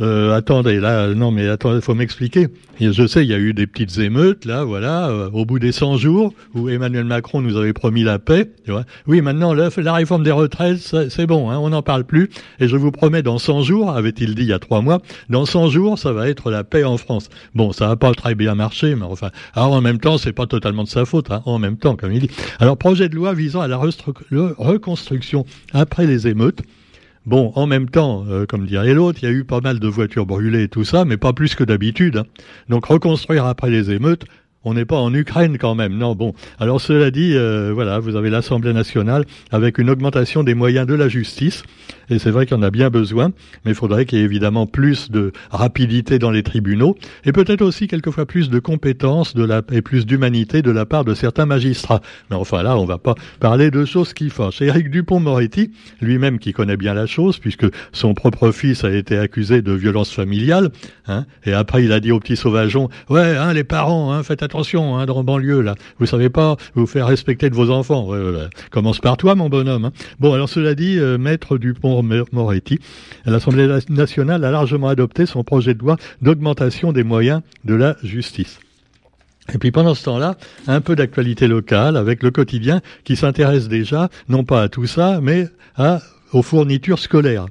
Euh, 0.00 0.36
attendez, 0.36 0.78
là, 0.78 1.08
non, 1.14 1.30
mais 1.32 1.48
attendez, 1.48 1.80
faut 1.80 1.94
m'expliquer. 1.94 2.48
Je 2.80 3.06
sais, 3.08 3.24
il 3.24 3.28
y 3.28 3.34
a 3.34 3.38
eu 3.38 3.52
des 3.52 3.66
petites 3.66 3.98
émeutes, 3.98 4.44
là, 4.44 4.62
voilà, 4.62 5.08
euh, 5.08 5.30
au 5.32 5.44
bout 5.44 5.58
des 5.58 5.72
100 5.72 5.96
jours, 5.96 6.32
où 6.54 6.68
Emmanuel 6.68 7.04
Macron 7.04 7.40
nous 7.40 7.56
avait 7.56 7.72
promis 7.72 8.04
la 8.04 8.20
paix. 8.20 8.52
Oui, 9.08 9.20
maintenant, 9.20 9.52
la, 9.54 9.92
réforme 9.92 10.22
des 10.22 10.30
retraites, 10.30 10.78
c'est 10.78 11.26
bon, 11.26 11.50
hein, 11.50 11.58
on 11.58 11.70
n'en 11.70 11.82
parle 11.82 12.04
plus. 12.04 12.30
Et 12.60 12.68
je 12.68 12.76
vous 12.76 12.92
promets, 12.92 13.22
dans 13.22 13.38
100 13.38 13.62
jours, 13.62 13.90
avait-il 13.90 14.36
dit 14.36 14.42
il 14.42 14.48
y 14.48 14.52
a 14.52 14.60
trois 14.60 14.82
mois, 14.82 15.00
dans 15.28 15.46
100 15.46 15.70
jours, 15.70 15.98
ça 15.98 16.12
va 16.12 16.28
être 16.28 16.52
la 16.52 16.62
paix 16.62 16.84
en 16.84 16.96
France. 16.96 17.28
Bon, 17.56 17.72
ça 17.72 17.88
va 17.88 17.96
pas 17.96 18.12
très 18.12 18.36
bien 18.36 18.54
marcher, 18.54 18.94
mais 18.94 19.04
enfin, 19.04 19.30
alors 19.54 19.72
en 19.72 19.80
même 19.80 19.98
temps, 19.98 20.18
c'est 20.18 20.32
pas 20.32 20.46
totalement 20.46 20.84
de 20.84 20.88
sa 20.88 21.04
faute, 21.04 21.32
hein, 21.32 21.42
en 21.44 21.58
même 21.58 21.76
temps, 21.76 21.96
comme 21.96 22.12
il 22.12 22.20
dit. 22.20 22.30
Alors, 22.60 22.76
projet 22.76 23.08
de 23.08 23.16
loi 23.16 23.34
visant 23.34 23.60
à 23.60 23.68
la 23.68 23.76
reconstruction 23.76 25.44
après 25.72 26.06
les 26.06 26.28
émeutes. 26.28 26.62
Bon, 27.28 27.52
en 27.56 27.66
même 27.66 27.90
temps, 27.90 28.24
euh, 28.30 28.46
comme 28.46 28.64
dirait 28.64 28.94
l'autre, 28.94 29.18
il 29.20 29.26
y 29.26 29.28
a 29.28 29.30
eu 29.30 29.44
pas 29.44 29.60
mal 29.60 29.80
de 29.80 29.86
voitures 29.86 30.24
brûlées 30.24 30.62
et 30.62 30.68
tout 30.70 30.84
ça, 30.84 31.04
mais 31.04 31.18
pas 31.18 31.34
plus 31.34 31.54
que 31.54 31.62
d'habitude. 31.62 32.16
Hein. 32.16 32.24
Donc 32.70 32.86
reconstruire 32.86 33.44
après 33.44 33.68
les 33.68 33.90
émeutes, 33.90 34.24
on 34.68 34.74
n'est 34.74 34.84
pas 34.84 34.98
en 34.98 35.12
Ukraine 35.14 35.56
quand 35.58 35.74
même. 35.74 35.96
Non, 35.96 36.14
bon. 36.14 36.34
Alors 36.58 36.80
cela 36.80 37.10
dit, 37.10 37.32
euh, 37.34 37.72
voilà, 37.72 37.98
vous 37.98 38.16
avez 38.16 38.28
l'Assemblée 38.28 38.72
nationale 38.72 39.24
avec 39.50 39.78
une 39.78 39.88
augmentation 39.88 40.44
des 40.44 40.54
moyens 40.54 40.86
de 40.86 40.94
la 40.94 41.08
justice. 41.08 41.62
Et 42.10 42.18
c'est 42.18 42.30
vrai 42.30 42.46
qu'il 42.46 42.56
en 42.56 42.62
a 42.62 42.70
bien 42.70 42.90
besoin, 42.90 43.32
mais 43.64 43.72
il 43.72 43.74
faudrait 43.74 44.06
qu'il 44.06 44.18
y 44.18 44.22
ait 44.22 44.24
évidemment 44.24 44.66
plus 44.66 45.10
de 45.10 45.32
rapidité 45.50 46.18
dans 46.18 46.30
les 46.30 46.42
tribunaux 46.42 46.96
et 47.24 47.32
peut-être 47.32 47.60
aussi 47.62 47.86
quelquefois 47.86 48.24
plus 48.24 48.48
de 48.48 48.58
compétences 48.58 49.34
et 49.70 49.82
plus 49.82 50.06
d'humanité 50.06 50.62
de 50.62 50.70
la 50.70 50.86
part 50.86 51.04
de 51.04 51.14
certains 51.14 51.44
magistrats. 51.44 52.00
Mais 52.30 52.36
enfin 52.36 52.62
là, 52.62 52.78
on 52.78 52.86
va 52.86 52.98
pas 52.98 53.14
parler 53.40 53.70
de 53.70 53.84
choses 53.84 54.14
qui 54.14 54.30
fâchent. 54.30 54.62
Éric 54.62 54.90
Dupont-Moretti, 54.90 55.70
lui-même 56.00 56.38
qui 56.38 56.52
connaît 56.52 56.76
bien 56.76 56.94
la 56.94 57.06
chose, 57.06 57.38
puisque 57.38 57.66
son 57.92 58.14
propre 58.14 58.52
fils 58.52 58.84
a 58.84 58.90
été 58.90 59.18
accusé 59.18 59.60
de 59.60 59.72
violence 59.72 60.10
familiale, 60.12 60.70
hein, 61.06 61.26
et 61.44 61.52
après 61.52 61.84
il 61.84 61.92
a 61.92 62.00
dit 62.00 62.12
au 62.12 62.20
petit 62.20 62.36
sauvageon, 62.36 62.88
ouais, 63.10 63.36
hein, 63.36 63.52
les 63.52 63.64
parents, 63.64 64.12
hein, 64.12 64.22
faites 64.22 64.42
attention, 64.42 64.57
hein, 64.64 65.06
dans 65.06 65.24
banlieue 65.24 65.60
là, 65.60 65.74
vous 65.98 66.06
savez 66.06 66.28
pas 66.30 66.56
vous 66.74 66.86
faire 66.86 67.06
respecter 67.06 67.50
de 67.50 67.54
vos 67.54 67.70
enfants. 67.70 68.08
Commence 68.70 68.98
par 68.98 69.16
toi, 69.16 69.34
mon 69.34 69.48
bonhomme. 69.48 69.86
Hein. 69.86 69.92
Bon, 70.18 70.32
alors 70.32 70.48
cela 70.48 70.74
dit, 70.74 70.98
euh, 70.98 71.18
maître 71.18 71.58
Dupont 71.58 72.02
Moretti, 72.32 72.78
l'Assemblée 73.24 73.68
nationale 73.88 74.44
a 74.44 74.50
largement 74.50 74.88
adopté 74.88 75.26
son 75.26 75.44
projet 75.44 75.74
de 75.74 75.80
loi 75.80 75.96
d'augmentation 76.22 76.92
des 76.92 77.04
moyens 77.04 77.42
de 77.64 77.74
la 77.74 77.96
justice. 78.02 78.58
Et 79.54 79.58
puis 79.58 79.70
pendant 79.70 79.94
ce 79.94 80.04
temps-là, 80.04 80.36
un 80.66 80.80
peu 80.80 80.94
d'actualité 80.94 81.46
locale 81.48 81.96
avec 81.96 82.22
le 82.22 82.30
quotidien 82.30 82.80
qui 83.04 83.16
s'intéresse 83.16 83.68
déjà, 83.68 84.08
non 84.28 84.44
pas 84.44 84.62
à 84.62 84.68
tout 84.68 84.86
ça, 84.86 85.20
mais 85.22 85.48
à, 85.76 86.00
aux 86.32 86.42
fournitures 86.42 86.98
scolaires. 86.98 87.46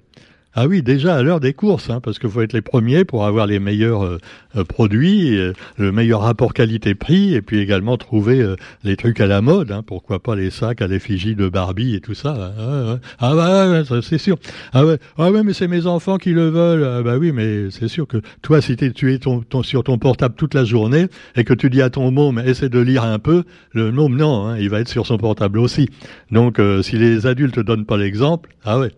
Ah 0.59 0.65
oui, 0.65 0.81
déjà 0.81 1.15
à 1.15 1.21
l'heure 1.21 1.39
des 1.39 1.53
courses, 1.53 1.91
hein, 1.91 1.99
parce 2.01 2.17
qu'il 2.17 2.31
faut 2.31 2.41
être 2.41 2.51
les 2.51 2.63
premiers 2.63 3.05
pour 3.05 3.27
avoir 3.27 3.45
les 3.45 3.59
meilleurs 3.59 4.03
euh, 4.03 4.17
euh, 4.55 4.63
produits, 4.63 5.37
euh, 5.37 5.53
le 5.77 5.91
meilleur 5.91 6.21
rapport 6.21 6.51
qualité-prix, 6.51 7.35
et 7.35 7.43
puis 7.43 7.59
également 7.59 7.95
trouver 7.95 8.43
les 8.83 8.97
trucs 8.97 9.19
à 9.19 9.27
la 9.27 9.41
mode. 9.41 9.71
Hein, 9.71 9.83
pourquoi 9.85 10.17
pas 10.17 10.35
les 10.35 10.49
sacs 10.49 10.81
à 10.81 10.87
l'effigie 10.87 11.35
de 11.35 11.47
Barbie 11.47 11.93
et 11.93 11.99
tout 11.99 12.15
ça. 12.15 12.55
Hein, 12.57 12.99
ah 13.19 13.35
bah 13.35 13.83
c'est 14.01 14.17
sûr. 14.17 14.37
Ah 14.73 14.83
ouais, 14.83 14.97
ah 15.19 15.29
ouais, 15.29 15.43
mais 15.43 15.53
c'est 15.53 15.67
mes 15.67 15.85
enfants 15.85 16.17
qui 16.17 16.31
le 16.31 16.49
veulent. 16.49 16.85
Ah 16.85 17.03
bah 17.03 17.17
oui, 17.19 17.31
mais 17.31 17.69
c'est 17.69 17.87
sûr 17.87 18.07
que 18.07 18.17
toi, 18.41 18.59
si 18.59 18.75
tu 18.75 19.13
es 19.13 19.19
sur 19.61 19.83
ton 19.83 19.97
portable 19.99 20.33
toute 20.33 20.55
la 20.55 20.65
journée 20.65 21.05
et 21.35 21.43
que 21.43 21.53
tu 21.53 21.69
dis 21.69 21.83
à 21.83 21.91
ton 21.91 22.09
môme, 22.09 22.39
essaie 22.39 22.69
de 22.69 22.79
lire 22.79 23.03
un 23.03 23.19
peu, 23.19 23.43
le 23.73 23.91
môme 23.91 24.15
non, 24.15 24.47
hein, 24.47 24.57
il 24.57 24.71
va 24.71 24.79
être 24.79 24.89
sur 24.89 25.05
son 25.05 25.19
portable 25.19 25.59
aussi. 25.59 25.87
Donc 26.31 26.59
si 26.81 26.97
les 26.97 27.27
adultes 27.27 27.59
donnent 27.59 27.85
pas 27.85 27.97
l'exemple, 27.97 28.49
ah 28.65 28.79
ouais. 28.79 28.89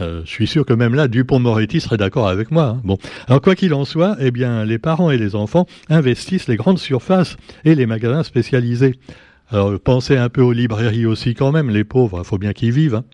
Euh, 0.00 0.22
je 0.24 0.30
suis 0.30 0.46
sûr 0.46 0.64
que 0.64 0.72
même 0.72 0.94
là, 0.94 1.08
Dupont-Moretti 1.08 1.80
serait 1.80 1.96
d'accord 1.96 2.28
avec 2.28 2.50
moi. 2.50 2.64
Hein. 2.64 2.80
Bon, 2.84 2.98
alors 3.26 3.40
quoi 3.40 3.54
qu'il 3.54 3.74
en 3.74 3.84
soit, 3.84 4.16
eh 4.20 4.30
bien, 4.30 4.64
les 4.64 4.78
parents 4.78 5.10
et 5.10 5.18
les 5.18 5.34
enfants 5.34 5.66
investissent 5.88 6.48
les 6.48 6.56
grandes 6.56 6.78
surfaces 6.78 7.36
et 7.64 7.74
les 7.74 7.86
magasins 7.86 8.22
spécialisés. 8.22 8.94
Alors 9.50 9.78
pensez 9.80 10.16
un 10.16 10.28
peu 10.28 10.42
aux 10.42 10.52
librairies 10.52 11.06
aussi 11.06 11.34
quand 11.34 11.52
même, 11.52 11.70
les 11.70 11.84
pauvres, 11.84 12.20
il 12.22 12.26
faut 12.26 12.38
bien 12.38 12.52
qu'ils 12.52 12.72
vivent. 12.72 12.96
Hein. 12.96 13.04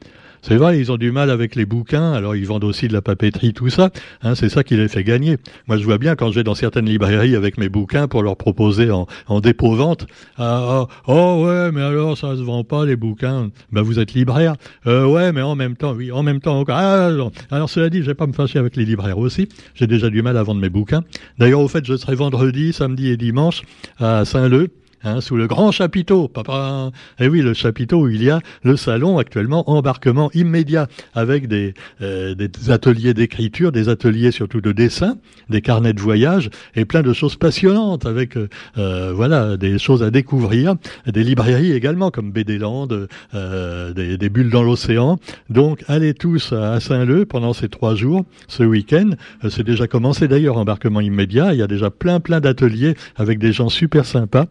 C'est 0.46 0.56
vrai, 0.56 0.78
ils 0.78 0.92
ont 0.92 0.98
du 0.98 1.10
mal 1.10 1.30
avec 1.30 1.54
les 1.54 1.64
bouquins, 1.64 2.12
alors 2.12 2.36
ils 2.36 2.46
vendent 2.46 2.64
aussi 2.64 2.86
de 2.86 2.92
la 2.92 3.00
papeterie, 3.00 3.54
tout 3.54 3.70
ça. 3.70 3.88
Hein, 4.20 4.34
c'est 4.34 4.50
ça 4.50 4.62
qui 4.62 4.76
les 4.76 4.88
fait 4.88 5.02
gagner. 5.02 5.38
Moi, 5.68 5.78
je 5.78 5.84
vois 5.84 5.96
bien 5.96 6.16
quand 6.16 6.30
je 6.30 6.34
vais 6.34 6.44
dans 6.44 6.54
certaines 6.54 6.84
librairies 6.84 7.34
avec 7.34 7.56
mes 7.56 7.70
bouquins 7.70 8.08
pour 8.08 8.22
leur 8.22 8.36
proposer 8.36 8.90
en, 8.90 9.06
en 9.26 9.40
dépôt-vente. 9.40 10.06
Ah, 10.36 10.86
ah, 10.86 10.86
oh 11.06 11.46
ouais, 11.46 11.72
mais 11.72 11.80
alors 11.80 12.18
ça 12.18 12.36
se 12.36 12.42
vend 12.42 12.62
pas 12.62 12.84
les 12.84 12.94
bouquins. 12.94 13.48
Ben 13.72 13.80
vous 13.80 13.98
êtes 13.98 14.12
libraire. 14.12 14.56
Euh, 14.86 15.06
ouais, 15.06 15.32
mais 15.32 15.40
en 15.40 15.54
même 15.54 15.76
temps, 15.76 15.94
oui, 15.94 16.12
en 16.12 16.22
même 16.22 16.40
temps 16.40 16.60
encore. 16.60 16.76
Ah, 16.76 17.08
alors 17.50 17.70
cela 17.70 17.88
dit, 17.88 18.02
je 18.02 18.06
vais 18.08 18.14
pas 18.14 18.26
me 18.26 18.34
fâcher 18.34 18.58
avec 18.58 18.76
les 18.76 18.84
libraires 18.84 19.16
aussi. 19.16 19.48
J'ai 19.74 19.86
déjà 19.86 20.10
du 20.10 20.20
mal 20.20 20.36
à 20.36 20.42
vendre 20.42 20.60
mes 20.60 20.68
bouquins. 20.68 21.04
D'ailleurs, 21.38 21.60
au 21.60 21.68
fait, 21.68 21.86
je 21.86 21.96
serai 21.96 22.16
vendredi, 22.16 22.74
samedi 22.74 23.08
et 23.08 23.16
dimanche 23.16 23.62
à 23.98 24.26
Saint-Leu 24.26 24.68
Hein, 25.04 25.20
sous 25.20 25.36
le 25.36 25.46
grand 25.46 25.70
chapiteau. 25.70 26.28
Papa. 26.28 26.90
Eh 27.20 27.28
oui, 27.28 27.42
le 27.42 27.52
chapiteau 27.52 28.04
où 28.04 28.08
il 28.08 28.22
y 28.22 28.30
a 28.30 28.40
le 28.62 28.74
salon 28.74 29.18
actuellement, 29.18 29.68
embarquement 29.68 30.30
immédiat 30.32 30.86
avec 31.14 31.46
des, 31.46 31.74
euh, 32.00 32.34
des 32.34 32.48
ateliers 32.70 33.12
d'écriture, 33.12 33.70
des 33.70 33.90
ateliers 33.90 34.30
surtout 34.30 34.62
de 34.62 34.72
dessin, 34.72 35.18
des 35.50 35.60
carnets 35.60 35.92
de 35.92 36.00
voyage 36.00 36.48
et 36.74 36.86
plein 36.86 37.02
de 37.02 37.12
choses 37.12 37.36
passionnantes 37.36 38.06
avec 38.06 38.38
euh, 38.38 38.48
euh, 38.78 39.12
voilà 39.14 39.58
des 39.58 39.78
choses 39.78 40.02
à 40.02 40.10
découvrir, 40.10 40.74
des 41.06 41.22
librairies 41.22 41.72
également 41.72 42.10
comme 42.10 42.32
BD 42.32 42.56
Land, 42.56 42.88
des, 43.34 44.16
des, 44.16 44.28
bulles 44.30 44.50
dans 44.50 44.62
l'océan. 44.62 45.18
Donc 45.50 45.84
allez 45.86 46.14
tous 46.14 46.52
à 46.54 46.80
Saint-Leu 46.80 47.26
pendant 47.26 47.52
ces 47.52 47.68
trois 47.68 47.94
jours, 47.94 48.24
ce 48.48 48.62
week-end. 48.62 49.10
C'est 49.50 49.64
déjà 49.64 49.86
commencé 49.86 50.28
d'ailleurs, 50.28 50.56
embarquement 50.56 51.02
immédiat. 51.02 51.52
Il 51.52 51.58
y 51.58 51.62
a 51.62 51.66
déjà 51.66 51.90
plein 51.90 52.20
plein 52.20 52.40
d'ateliers 52.40 52.94
avec 53.16 53.38
des 53.38 53.52
gens 53.52 53.68
super 53.68 54.06
sympas 54.06 54.46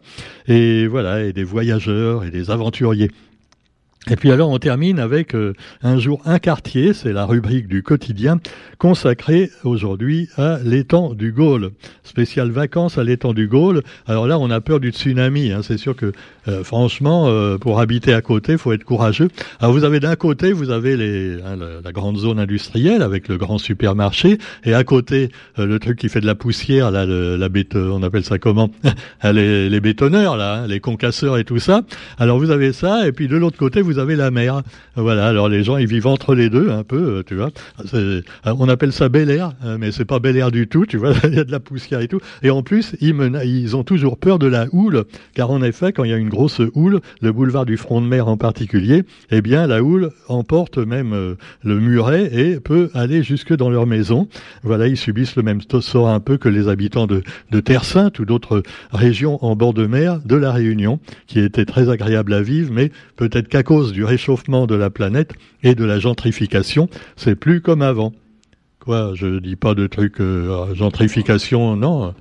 et 0.46 0.86
voilà, 0.86 1.24
et 1.24 1.32
des 1.32 1.44
voyageurs 1.44 2.24
et 2.24 2.30
des 2.30 2.50
aventuriers. 2.50 3.10
Et 4.10 4.16
puis 4.16 4.30
alors 4.30 4.50
on 4.50 4.58
termine 4.58 4.98
avec 4.98 5.34
euh, 5.34 5.54
un 5.82 5.98
jour 5.98 6.20
un 6.26 6.38
quartier, 6.38 6.92
c'est 6.92 7.14
la 7.14 7.24
rubrique 7.24 7.68
du 7.68 7.82
quotidien 7.82 8.38
consacrée 8.76 9.50
aujourd'hui 9.64 10.28
à 10.36 10.58
l'étang 10.62 11.14
du 11.14 11.32
Gaulle. 11.32 11.70
Spécial 12.02 12.50
vacances 12.50 12.98
à 12.98 13.04
l'étang 13.04 13.32
du 13.32 13.48
Gaulle. 13.48 13.82
Alors 14.06 14.26
là 14.26 14.38
on 14.38 14.50
a 14.50 14.60
peur 14.60 14.78
du 14.78 14.90
tsunami, 14.90 15.52
hein. 15.52 15.60
c'est 15.62 15.78
sûr 15.78 15.96
que 15.96 16.12
euh, 16.48 16.62
franchement 16.64 17.28
euh, 17.28 17.56
pour 17.56 17.80
habiter 17.80 18.12
à 18.12 18.20
côté 18.20 18.58
faut 18.58 18.74
être 18.74 18.84
courageux. 18.84 19.28
Alors 19.58 19.72
vous 19.72 19.84
avez 19.84 20.00
d'un 20.00 20.16
côté 20.16 20.52
vous 20.52 20.68
avez 20.68 20.98
les, 20.98 21.38
hein, 21.42 21.56
la, 21.82 21.92
grande 21.92 22.18
zone 22.18 22.38
industrielle 22.38 23.00
avec 23.00 23.28
le 23.28 23.38
grand 23.38 23.56
supermarché 23.56 24.36
et 24.64 24.74
à 24.74 24.84
côté 24.84 25.30
le 25.56 25.78
truc 25.78 25.98
qui 25.98 26.10
fait 26.10 26.20
de 26.20 26.26
la 26.26 26.34
poussière 26.34 26.90
là 26.90 27.06
la 27.06 27.48
bête, 27.48 27.74
on 27.74 28.02
appelle 28.02 28.24
ça 28.24 28.38
comment? 28.38 28.70
Les, 29.24 29.70
les 29.70 29.80
bétonneurs 29.80 30.36
là, 30.36 30.54
hein, 30.54 30.66
les 30.66 30.80
concasseurs 30.80 31.38
et 31.38 31.44
tout 31.44 31.58
ça. 31.58 31.82
Alors 32.18 32.38
vous 32.38 32.50
avez 32.50 32.72
ça 32.74 33.08
et 33.08 33.12
puis 33.12 33.26
de 33.26 33.36
l'autre 33.36 33.56
côté 33.56 33.80
vous 33.80 33.93
vous 33.94 34.00
avez 34.00 34.16
la 34.16 34.30
mer. 34.30 34.62
Voilà, 34.96 35.26
alors 35.26 35.48
les 35.48 35.62
gens, 35.62 35.76
ils 35.76 35.86
vivent 35.86 36.06
entre 36.06 36.34
les 36.34 36.50
deux, 36.50 36.70
un 36.70 36.82
peu, 36.82 37.18
euh, 37.18 37.22
tu 37.24 37.36
vois. 37.36 37.50
Euh, 37.94 38.22
on 38.44 38.68
appelle 38.68 38.92
ça 38.92 39.08
Bel 39.08 39.30
Air, 39.30 39.52
euh, 39.64 39.76
mais 39.78 39.92
c'est 39.92 40.04
pas 40.04 40.18
Bel 40.18 40.36
Air 40.36 40.50
du 40.50 40.66
tout, 40.66 40.84
tu 40.84 40.96
vois, 40.96 41.12
il 41.24 41.34
y 41.34 41.38
a 41.38 41.44
de 41.44 41.52
la 41.52 41.60
poussière 41.60 42.00
et 42.00 42.08
tout. 42.08 42.20
Et 42.42 42.50
en 42.50 42.62
plus, 42.62 42.96
ils, 43.00 43.76
ont 43.76 43.84
toujours 43.84 44.18
peur 44.18 44.38
de 44.38 44.46
la 44.46 44.66
houle, 44.72 45.04
car 45.34 45.50
en 45.50 45.62
effet, 45.62 45.92
quand 45.92 46.04
il 46.04 46.10
y 46.10 46.14
a 46.14 46.16
une 46.16 46.28
grosse 46.28 46.60
houle, 46.74 47.00
le 47.20 47.32
boulevard 47.32 47.66
du 47.66 47.76
front 47.76 48.00
de 48.00 48.06
mer 48.06 48.26
en 48.28 48.36
particulier, 48.36 49.04
eh 49.30 49.40
bien, 49.40 49.66
la 49.66 49.82
houle 49.82 50.10
emporte 50.28 50.78
même 50.78 51.36
le 51.62 51.80
muret 51.80 52.30
et 52.32 52.60
peut 52.60 52.90
aller 52.94 53.22
jusque 53.22 53.54
dans 53.54 53.70
leur 53.70 53.86
maison. 53.86 54.28
Voilà, 54.62 54.88
ils 54.88 54.96
subissent 54.96 55.36
le 55.36 55.42
même 55.42 55.60
sort 55.80 56.08
un 56.08 56.20
peu 56.20 56.36
que 56.36 56.48
les 56.48 56.68
habitants 56.68 57.06
de, 57.06 57.22
de 57.50 57.60
Terre 57.60 57.84
Sainte 57.84 58.18
ou 58.18 58.24
d'autres 58.24 58.62
régions 58.92 59.44
en 59.44 59.54
bord 59.56 59.74
de 59.74 59.86
mer 59.86 60.20
de 60.24 60.36
la 60.36 60.52
Réunion, 60.52 60.98
qui 61.26 61.40
étaient 61.40 61.64
très 61.64 61.88
agréables 61.88 62.32
à 62.32 62.42
vivre, 62.42 62.72
mais 62.72 62.90
peut-être 63.16 63.48
qu'à 63.48 63.62
cause 63.62 63.83
du 63.92 64.04
réchauffement 64.04 64.66
de 64.66 64.74
la 64.74 64.90
planète 64.90 65.34
et 65.62 65.74
de 65.74 65.84
la 65.84 65.98
gentrification, 65.98 66.88
c'est 67.16 67.34
plus 67.34 67.60
comme 67.60 67.82
avant. 67.82 68.12
Quoi, 68.80 69.12
je 69.14 69.38
dis 69.38 69.56
pas 69.56 69.74
de 69.74 69.86
trucs 69.86 70.20
euh, 70.20 70.74
gentrification, 70.74 71.76
non. 71.76 72.14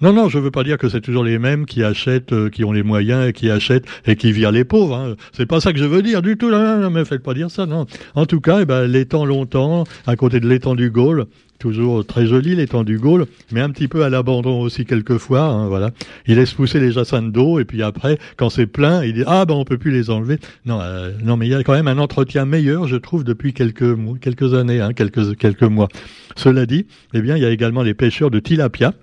Non, 0.00 0.12
non, 0.12 0.28
je 0.28 0.38
veux 0.38 0.52
pas 0.52 0.62
dire 0.62 0.78
que 0.78 0.88
c'est 0.88 1.00
toujours 1.00 1.24
les 1.24 1.40
mêmes 1.40 1.66
qui 1.66 1.82
achètent, 1.82 2.32
euh, 2.32 2.50
qui 2.50 2.62
ont 2.64 2.70
les 2.70 2.84
moyens 2.84 3.28
et 3.28 3.32
qui 3.32 3.50
achètent 3.50 3.86
et 4.06 4.14
qui 4.14 4.30
virent 4.30 4.52
les 4.52 4.62
pauvres. 4.62 4.94
Hein. 4.94 5.16
C'est 5.32 5.46
pas 5.46 5.60
ça 5.60 5.72
que 5.72 5.78
je 5.80 5.84
veux 5.84 6.02
dire 6.02 6.22
du 6.22 6.36
tout. 6.36 6.50
Non, 6.50 6.78
non, 6.78 6.90
mais 6.90 7.04
faites 7.04 7.22
pas 7.22 7.34
dire 7.34 7.50
ça. 7.50 7.66
Non. 7.66 7.86
En 8.14 8.24
tout 8.24 8.40
cas, 8.40 8.60
eh 8.60 8.64
ben, 8.64 8.84
l'étang 8.84 9.24
longtemps, 9.24 9.82
à 10.06 10.14
côté 10.14 10.38
de 10.38 10.48
l'étang 10.48 10.76
du 10.76 10.90
Gaulle, 10.90 11.26
toujours 11.58 12.06
très 12.06 12.26
joli 12.26 12.54
l'étang 12.54 12.84
du 12.84 12.98
Gaulle, 12.98 13.26
mais 13.50 13.60
un 13.60 13.70
petit 13.70 13.88
peu 13.88 14.04
à 14.04 14.08
l'abandon 14.08 14.60
aussi 14.60 14.84
quelquefois. 14.84 15.42
Hein, 15.42 15.66
voilà, 15.66 15.90
il 16.28 16.36
laisse 16.36 16.52
pousser 16.52 16.78
les 16.78 16.92
jacinthes 16.92 17.32
d'eau 17.32 17.58
et 17.58 17.64
puis 17.64 17.82
après, 17.82 18.18
quand 18.36 18.50
c'est 18.50 18.68
plein, 18.68 19.02
il 19.02 19.14
dit 19.14 19.24
ah 19.26 19.46
ben 19.46 19.54
on 19.54 19.64
peut 19.64 19.78
plus 19.78 19.90
les 19.90 20.10
enlever. 20.10 20.38
Non, 20.64 20.78
euh, 20.80 21.10
non, 21.24 21.36
mais 21.36 21.48
il 21.48 21.50
y 21.50 21.54
a 21.54 21.64
quand 21.64 21.72
même 21.72 21.88
un 21.88 21.98
entretien 21.98 22.44
meilleur, 22.44 22.86
je 22.86 22.96
trouve, 22.96 23.24
depuis 23.24 23.52
quelques 23.52 23.96
quelques 24.20 24.54
années, 24.54 24.80
hein, 24.80 24.92
quelques 24.92 25.36
quelques 25.36 25.64
mois. 25.64 25.88
Cela 26.36 26.66
dit, 26.66 26.86
eh 27.14 27.20
bien, 27.20 27.36
il 27.36 27.42
y 27.42 27.46
a 27.46 27.50
également 27.50 27.82
les 27.82 27.94
pêcheurs 27.94 28.30
de 28.30 28.38
tilapia 28.38 28.94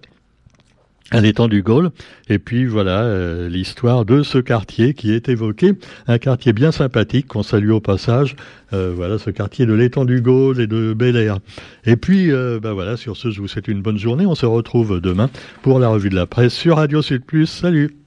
à 1.12 1.22
l'étang 1.22 1.48
du 1.48 1.62
Gaulle. 1.62 1.92
Et 2.30 2.40
puis 2.40 2.66
voilà 2.66 3.04
euh, 3.04 3.50
l'histoire 3.50 4.06
de 4.06 4.24
ce 4.24 4.38
quartier 4.38 4.94
qui 4.94 5.12
est 5.12 5.30
évoqué, 5.30 5.74
un 6.08 6.18
quartier 6.18 6.54
bien 6.54 6.72
sympathique 6.72 7.28
qu'on 7.28 7.44
salue 7.44 7.72
au 7.72 7.80
passage. 7.80 8.36
Euh, 8.74 8.92
voilà 8.96 9.18
ce 9.18 9.30
quartier 9.30 9.66
de 9.66 9.74
l'étang 9.74 10.06
du 10.06 10.22
Gaulle 10.22 10.60
et 10.60 10.68
de 10.68 10.94
Bel 10.94 11.16
Air. 11.16 11.40
Et 11.86 11.96
puis 11.96 12.32
euh, 12.32 12.60
bah 12.62 12.74
voilà, 12.74 12.98
sur 12.98 13.18
ce, 13.18 13.32
je 13.32 13.42
vous 13.42 13.48
souhaite 13.48 13.68
une 13.68 13.82
bonne 13.82 14.00
journée. 14.00 14.26
On 14.26 14.36
se 14.36 14.46
retrouve 14.46 15.00
demain 15.00 15.30
pour 15.62 15.80
la 15.80 15.90
revue 15.90 16.10
de 16.10 16.16
la 16.16 16.26
presse 16.26 16.54
sur 16.54 16.78
Radio 16.78 17.02
Sud 17.02 17.24
Plus. 17.24 17.48
Salut 17.48 18.05